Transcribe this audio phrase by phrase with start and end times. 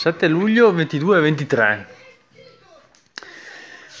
[0.00, 1.86] 7 luglio 22 e 23.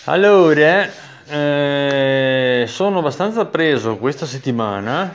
[0.04, 0.90] Allora,
[1.26, 5.14] eh, sono abbastanza preso questa settimana,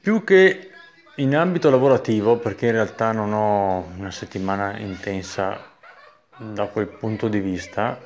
[0.00, 0.70] più che
[1.16, 5.62] in ambito lavorativo, perché in realtà non ho una settimana intensa
[6.38, 8.00] da quel punto di vista,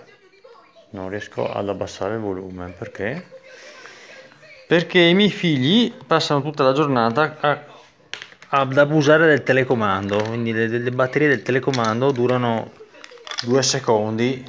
[0.90, 3.24] non riesco ad abbassare il volume, perché?
[4.66, 7.76] Perché i miei figli passano tutta la giornata a
[8.50, 12.72] ad abusare del telecomando quindi le, le, batterie del telecomando durano
[13.42, 14.42] due secondi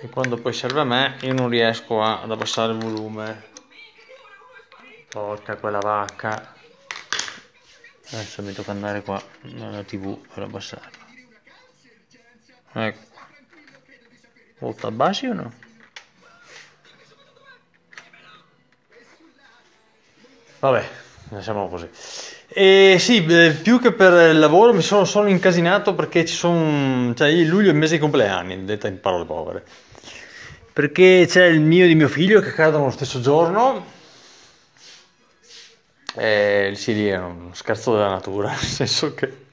[0.00, 3.54] e quando poi serve a me io non riesco a, ad abbassare il volume.
[5.08, 6.54] Porca quella vacca.
[8.10, 11.04] Adesso mi tocca andare qua nella tv per abbassarla.
[12.72, 13.04] Ecco.
[14.58, 15.64] Volta abbassi o no?
[20.58, 20.88] vabbè
[21.28, 21.88] lasciamo così
[22.48, 27.30] e sì, più che per il lavoro mi sono solo incasinato perché ci sono, cioè
[27.42, 29.64] luglio è il mese di compleanni, detta in parole povere.
[30.72, 33.84] Perché c'è il mio e di mio figlio che cadono lo stesso giorno.
[36.14, 39.44] E sì, lì è un scherzo della natura, nel senso che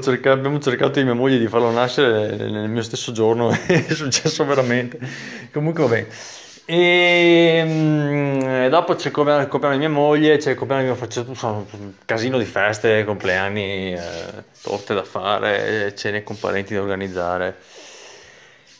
[0.00, 3.94] cercato, abbiamo cercato di mia moglie di farlo nascere nel mio stesso giorno e è
[3.94, 4.98] successo veramente.
[5.52, 6.08] Comunque va bene.
[6.70, 11.66] E, mm, dopo c'è il compleanno di mia moglie, c'è il compleanno di mio fratello,
[11.78, 17.56] un casino di feste, compleanni, eh, torte da fare, cene con parenti da organizzare.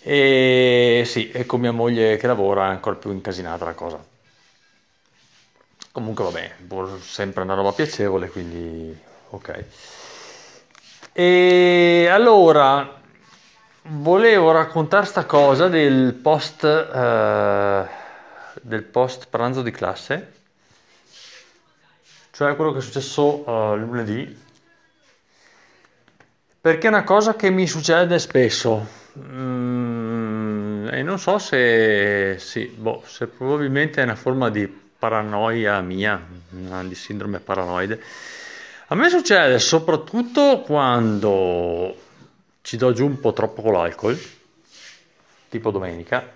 [0.01, 3.99] E sì, e con mia moglie che lavora è ancora più incasinata la cosa.
[5.93, 6.57] Comunque vabbè,
[7.01, 8.97] sempre una roba piacevole, quindi
[9.31, 9.65] ok.
[11.13, 12.98] E allora,
[13.89, 17.87] volevo raccontare sta cosa del post, eh,
[18.63, 20.33] del post pranzo di classe,
[22.31, 24.47] cioè quello che è successo uh, lunedì,
[26.61, 28.87] perché è una cosa che mi succede spesso.
[29.19, 34.67] Mm, e non so se, sì, boh, se probabilmente è una forma di
[34.99, 38.01] paranoia mia, di sindrome paranoide.
[38.89, 41.95] A me succede soprattutto quando
[42.69, 44.21] ci do giù un po' troppo con l'alcol,
[45.49, 46.31] tipo domenica,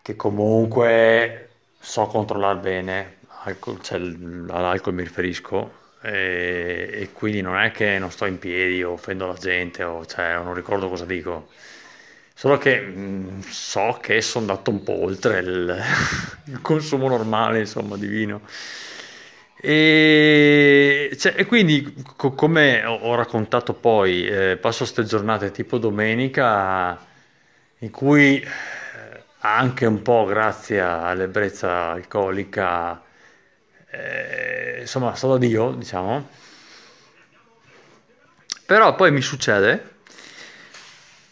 [0.00, 5.70] che comunque so controllare bene, alcol, cioè all'alcol mi riferisco,
[6.00, 10.06] e, e, quindi non è che non sto in piedi o offendo la gente o
[10.06, 11.48] cioè, non ricordo cosa dico.
[12.32, 15.76] Solo che mh, mm, so che sono andato un po' oltre il,
[16.46, 18.40] il consumo normale, insomma, di vino.
[19.62, 26.98] E, cioè, e quindi, co- come ho, raccontato poi, eh, passo queste giornate tipo domenica
[27.80, 28.48] in cui eh,
[29.40, 33.02] anche un po' grazie all'ebbrezza alcolica,
[33.90, 36.28] eh, insomma, da Dio, diciamo.
[38.64, 39.96] Però poi mi succede,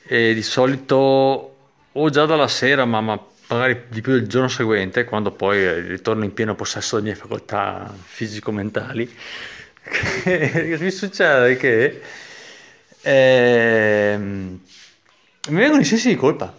[0.05, 1.56] e di solito
[1.93, 6.25] o già dalla sera, ma, ma magari di più il giorno seguente, quando poi ritorno
[6.25, 9.10] in pieno possesso delle mie facoltà fisico-mentali,
[10.78, 12.00] mi succede che
[13.03, 14.60] eh, mi
[15.48, 16.54] vengono i sensi di colpa.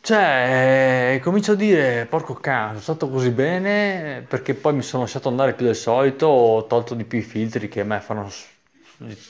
[0.00, 5.02] Cioè, eh, comincio a dire, porco cazzo, sono stato così bene perché poi mi sono
[5.02, 8.30] lasciato andare più del solito, ho tolto di più i filtri che a me fanno,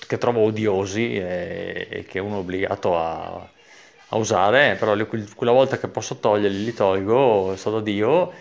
[0.07, 3.49] che trovo odiosi e, e che uno è obbligato a
[4.09, 4.95] a usare, però
[5.35, 8.33] quella volta che posso toglierli li tolgo, so da Dio,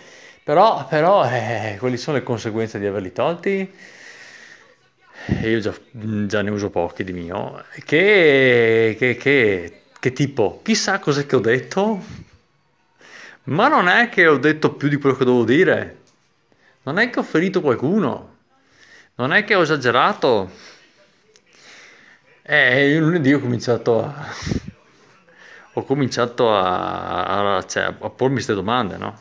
[0.44, 3.74] però, però eh, quali sono le conseguenze di averli tolti?
[5.42, 11.26] Io già, già, ne uso pochi di mio, che, che, che, che tipo, chissà cos'è
[11.26, 12.04] che ho detto,
[13.46, 15.98] ma non è che ho detto più di quello che dovevo dire,
[16.84, 18.36] non è che ho ferito qualcuno,
[19.16, 20.52] non è che ho esagerato.
[22.44, 24.28] E io lunedì ho cominciato a
[25.78, 29.20] ho cominciato a, a, cioè, a pormi queste domande, no?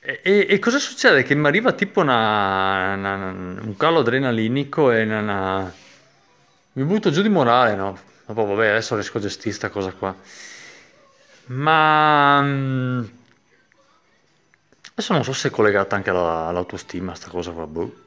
[0.00, 1.22] E, e, cosa succede?
[1.22, 5.72] Che mi arriva tipo una, una, un calo adrenalinico e una,
[6.72, 7.98] mi butto giù di morale, no?
[8.26, 10.14] Dopo, vabbè, adesso riesco a gestire questa cosa qua.
[11.46, 13.04] Ma mm,
[14.90, 18.04] adesso non so se è collegata anche alla, all'autostima, sta cosa qua, boh.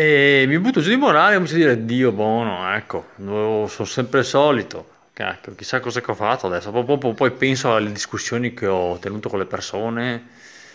[0.00, 4.20] E mi butto giù di morale e comincio a dire, Dio buono, ecco, sono sempre
[4.20, 4.90] il solito.
[5.12, 6.70] Cacchio, chissà cosa che ho fatto adesso.
[6.70, 10.28] Poi, penso alle discussioni che ho tenuto con le persone,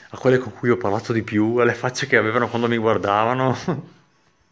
[0.09, 3.57] a quelle con cui ho parlato di più, alle facce che avevano quando mi guardavano.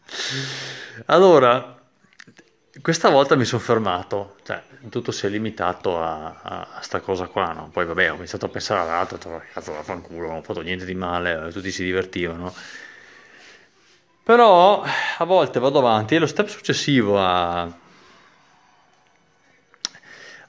[1.04, 1.78] allora,
[2.80, 7.26] questa volta mi sono fermato, cioè tutto si è limitato a, a, a sta cosa
[7.26, 7.68] qua, no?
[7.70, 10.86] Poi vabbè, ho iniziato a pensare all'altro, ho detto, cazzo, vaffanculo, non ho fatto niente
[10.86, 12.54] di male, tutti si divertivano.
[14.24, 17.62] Però a volte vado avanti e lo step successivo a,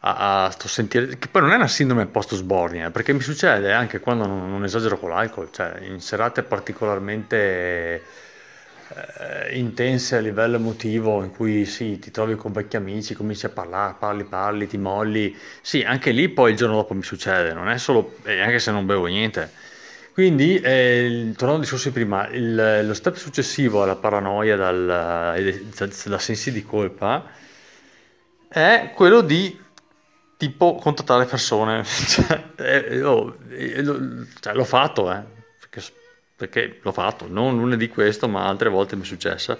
[0.02, 4.00] a, a sto sentire, che poi non è una sindrome post-sbornia, perché mi succede anche
[4.00, 8.04] quando non, non esagero con l'alcol, cioè in serate particolarmente
[9.20, 13.50] eh, intense a livello emotivo in cui sì, ti trovi con vecchi amici, cominci a
[13.50, 15.36] parlare, parli, parli, ti molli.
[15.62, 18.72] Sì, anche lì poi il giorno dopo mi succede, non è solo, eh, anche se
[18.72, 19.52] non bevo niente.
[20.14, 25.66] Quindi, eh, tornando al discorso di prima, il- lo step successivo alla paranoia dal, eh,
[25.76, 27.26] da, da sensi di colpa
[28.48, 29.60] è quello di
[30.38, 31.84] tipo contattare persone.
[32.08, 35.24] Cioè, eh, oh, eh, lo- cioè, l'ho fatto, eh,
[35.60, 35.82] perché,
[36.36, 39.58] perché l'ho fatto, non lunedì questo, ma altre volte mi è successa.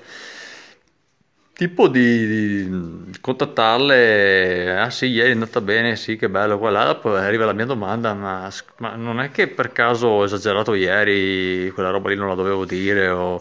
[1.56, 2.68] Tipo di,
[3.08, 7.46] di contattarle, ah sì, ieri è andata bene, sì, che bello, qua là, poi arriva
[7.46, 12.10] la mia domanda, ma, ma non è che per caso ho esagerato ieri, quella roba
[12.10, 13.40] lì non la dovevo dire, o,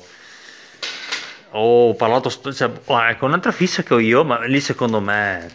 [1.53, 2.71] ho parlato, cioè,
[3.11, 5.51] ecco, un'altra fissa che ho io, ma lì secondo me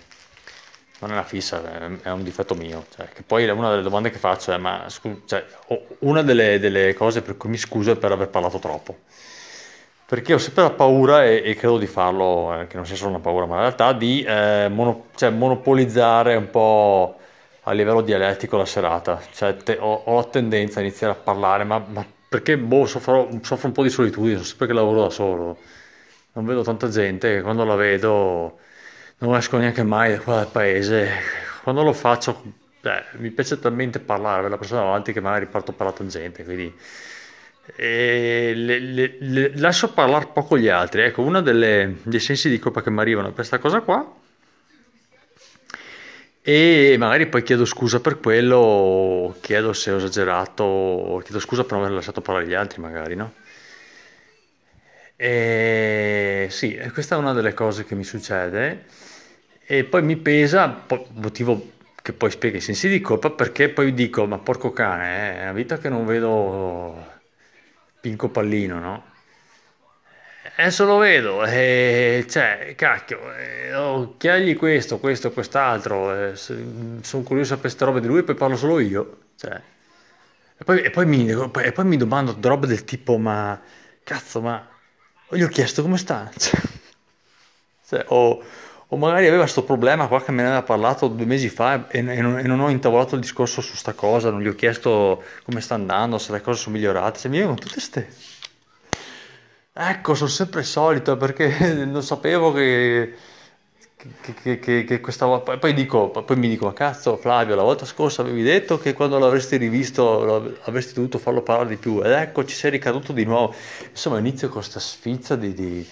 [0.99, 1.61] non è una fissa,
[2.01, 5.27] è, un difetto mio, cioè, che poi una delle domande che faccio è, ma scu-
[5.27, 5.45] cioè,
[5.99, 8.97] una delle, delle cose per cui mi scuso è per aver parlato troppo.
[10.07, 13.09] Perché ho sempre la paura, e, e credo di farlo, eh, che non sia solo
[13.11, 17.17] una paura, ma in realtà di eh, mono- cioè, monopolizzare un po'
[17.63, 19.19] a livello dialettico la serata.
[19.33, 23.27] Cioè, te- ho, ho la tendenza a iniziare a parlare, ma, ma perché boh, soffro,
[23.41, 25.57] soffro un po' di solitudine, so sempre che lavoro da solo.
[26.33, 28.59] Non vedo tanta gente, che quando la vedo
[29.19, 31.09] non esco neanche mai da qua dal paese.
[31.63, 32.43] Quando lo faccio,
[32.81, 36.43] eh, mi piace talmente parlare per la persona davanti che magari parto per la tangente,
[36.45, 36.73] quindi
[37.75, 41.01] e le- le- le- lascio parlare poco gli altri.
[41.03, 44.05] Ecco, uno delle- dei sensi di colpa che mi arrivano per questa cosa qua,
[46.41, 51.81] e magari poi chiedo scusa per quello, chiedo se ho esagerato, chiedo scusa per non
[51.83, 53.33] aver lasciato parlare gli altri, magari, no?
[55.15, 58.85] E sì, questa è una delle cose che mi succede.
[59.65, 60.85] E poi mi pesa,
[61.15, 61.71] motivo
[62.01, 65.43] che poi spiega i sensi di colpa, perché poi dico, ma porco cane, eh, è
[65.43, 67.15] una vita che non vedo
[67.99, 69.03] Pinco Pallino, no?
[70.59, 74.15] Adesso lo vedo, e cioè, cacchio, eh, oh,
[74.57, 79.17] questo, questo, quest'altro, sono curioso per queste robe di lui e poi parlo solo io,
[79.35, 79.61] cioè.
[80.59, 83.61] E poi, e poi mi, e poi mi domando robe del tipo, ma
[84.03, 84.67] cazzo, ma
[85.29, 86.31] gli ho chiesto come sta?
[86.37, 86.59] Cioè,
[87.85, 88.43] cioè, o,
[88.89, 91.99] o magari aveva questo problema qua che me ne aveva parlato due mesi fa e,
[91.99, 95.23] e non, e non ho intavolato il discorso su sta cosa, non gli ho chiesto
[95.43, 98.07] come sta andando, se le cose sono migliorate, cioè, mi vengono tutte ste...
[99.79, 103.13] Ecco, sono sempre il solito perché non sapevo che,
[104.21, 105.57] che, che, che- questa volta...
[105.57, 109.19] Poi dico, poi mi dico, ma cazzo Flavio, la volta scorsa avevi detto che quando
[109.19, 113.53] l'avresti rivisto avresti dovuto farlo parlare di più ed ecco ci sei ricaduto di nuovo.
[113.89, 115.87] Insomma, inizio con questa sfilza di, di,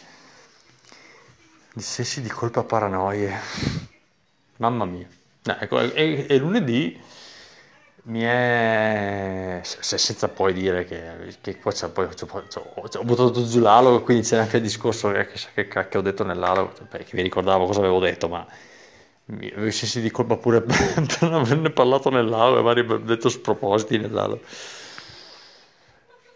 [1.75, 3.39] di sensi di colpa paranoie.
[4.57, 5.07] Mamma mia.
[5.45, 6.99] No, ecco, e, e lunedì
[8.07, 9.59] mi è...
[9.63, 13.59] se- senza poi dire che, che poi, c'è, poi c'è- c'è- ho, ho buttato giù
[13.59, 17.03] l'alogo, quindi c'è anche il discorso che, che, che cacchio ho detto nell'alogo, cioè, beh,
[17.03, 18.45] che mi ricordavo cosa avevo detto, ma
[19.27, 23.97] avevo i sensi di colpa pure per non averne parlato nell'alogo e magari detto spropositi
[23.97, 24.41] nell'alogo.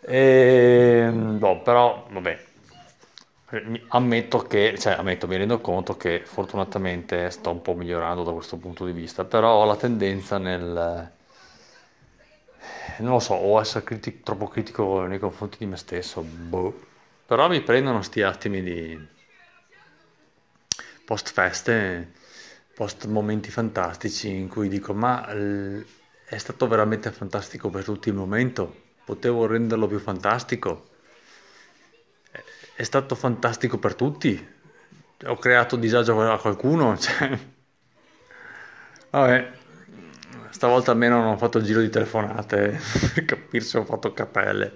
[0.02, 2.40] E, boh, però, vabbè,
[3.90, 8.58] ammetto che, cioè, ammetto, mi rendo conto che fortunatamente sto un po' migliorando da questo
[8.58, 11.12] punto di vista, però ho la tendenza nel
[13.00, 16.88] non lo so, o essere criti- troppo critico nei confronti di me stesso, boh.
[17.26, 19.08] Però mi prendono sti attimi di
[21.06, 22.12] post feste,
[22.74, 28.88] post momenti fantastici in cui dico, ma è stato veramente fantastico per tutti il momento?
[29.04, 30.89] Potevo renderlo più fantastico?
[32.80, 34.48] È stato fantastico per tutti?
[35.26, 36.96] Ho creato disagio a qualcuno?
[36.98, 37.38] Cioè,
[39.10, 39.52] vabbè,
[40.52, 42.80] stavolta almeno non ho fatto il giro di telefonate
[43.14, 44.76] per capire se ho fatto cappelle.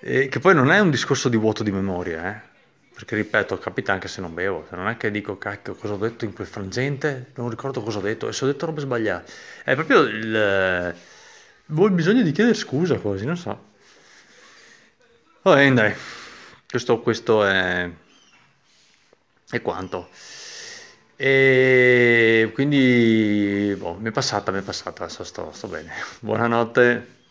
[0.00, 2.50] E che poi non è un discorso di vuoto di memoria, eh.
[2.92, 5.96] Perché ripeto, capita anche se non bevo, se non è che dico cacchio cosa ho
[5.96, 9.32] detto in quel frangente, non ricordo cosa ho detto e se ho detto robe sbagliate.
[9.62, 10.92] È proprio il,
[11.66, 13.70] boh, il bisogno di chiedere scusa quasi, non so.
[15.42, 15.94] Va bene, dai,
[16.72, 17.90] questo, questo è,
[19.50, 20.08] è quanto.
[21.16, 25.92] E quindi, boh, mi è passata, mi è passata, sto, sto bene.
[26.20, 27.21] Buonanotte.